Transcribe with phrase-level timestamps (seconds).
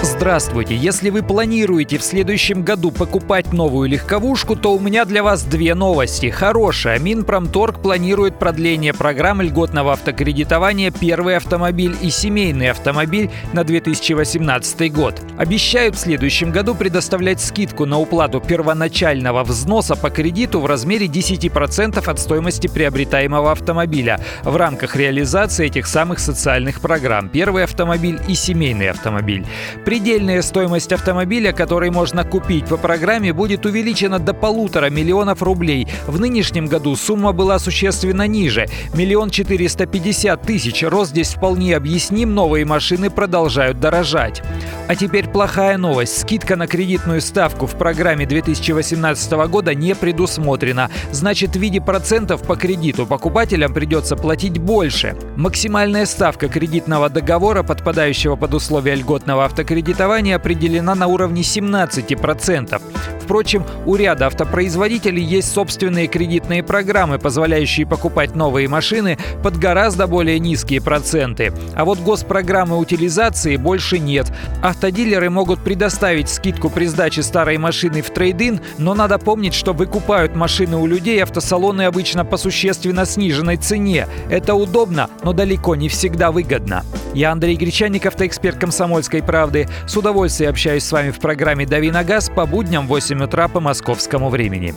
[0.00, 0.76] Здравствуйте!
[0.76, 5.74] Если вы планируете в следующем году покупать новую легковушку, то у меня для вас две
[5.74, 6.30] новости.
[6.30, 7.00] Хорошая.
[7.00, 15.20] Минпромторг планирует продление программы льготного автокредитования «Первый автомобиль» и «Семейный автомобиль» на 2018 год.
[15.36, 22.08] Обещают в следующем году предоставлять скидку на уплату первоначального взноса по кредиту в размере 10%
[22.08, 28.90] от стоимости приобретаемого автомобиля в рамках реализации этих самых социальных программ «Первый автомобиль» и «Семейный
[28.90, 29.44] автомобиль».
[29.88, 35.88] Предельная стоимость автомобиля, который можно купить по программе, будет увеличена до полутора миллионов рублей.
[36.06, 40.82] В нынешнем году сумма была существенно ниже– миллион четыреста пятьдесят тысяч.
[40.82, 44.42] Рост здесь вполне объясним, новые машины продолжают дорожать.
[44.88, 46.18] А теперь плохая новость.
[46.18, 50.90] Скидка на кредитную ставку в программе 2018 года не предусмотрена.
[51.12, 55.14] Значит, в виде процентов по кредиту покупателям придется платить больше.
[55.36, 62.80] Максимальная ставка кредитного договора, подпадающего под условия льготного автокредитования, определена на уровне 17%.
[63.28, 70.38] Впрочем, у ряда автопроизводителей есть собственные кредитные программы, позволяющие покупать новые машины под гораздо более
[70.38, 71.52] низкие проценты.
[71.74, 74.32] А вот госпрограммы утилизации больше нет.
[74.78, 80.36] Автодилеры могут предоставить скидку при сдаче старой машины в трейдин, но надо помнить, что выкупают
[80.36, 84.06] машины у людей автосалоны обычно по существенно сниженной цене.
[84.30, 86.84] Это удобно, но далеко не всегда выгодно.
[87.12, 89.68] Я Андрей Гречаник, автоэксперт «Комсомольской правды».
[89.88, 93.48] С удовольствием общаюсь с вами в программе «Дави на газ» по будням в 8 утра
[93.48, 94.76] по московскому времени.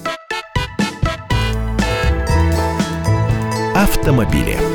[3.76, 4.71] Автомобили.